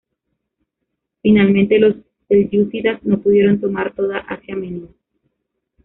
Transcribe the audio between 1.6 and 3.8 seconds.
los selyúcidas no pudieron